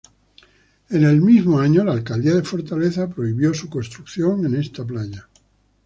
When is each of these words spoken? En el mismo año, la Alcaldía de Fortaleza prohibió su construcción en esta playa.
En 0.89 1.03
el 1.03 1.21
mismo 1.21 1.59
año, 1.59 1.83
la 1.83 1.91
Alcaldía 1.91 2.33
de 2.33 2.41
Fortaleza 2.41 3.07
prohibió 3.07 3.53
su 3.53 3.69
construcción 3.69 4.43
en 4.47 4.55
esta 4.55 4.83
playa. 4.83 5.29